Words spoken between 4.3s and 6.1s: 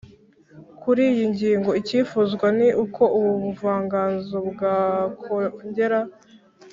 bwakongera